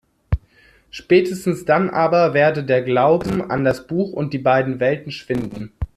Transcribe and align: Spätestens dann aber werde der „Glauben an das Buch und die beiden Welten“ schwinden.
Spätestens 0.89 1.63
dann 1.63 1.91
aber 1.91 2.33
werde 2.33 2.63
der 2.63 2.81
„Glauben 2.81 3.51
an 3.51 3.63
das 3.63 3.85
Buch 3.85 4.13
und 4.13 4.33
die 4.33 4.39
beiden 4.39 4.79
Welten“ 4.79 5.11
schwinden. 5.11 5.73